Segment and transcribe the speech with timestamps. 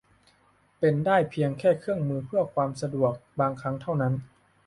[0.79, 4.13] เป็นได้เพียงแค่เครื่องมือเพื่อความสะดวกบางครั้งเท่านั้น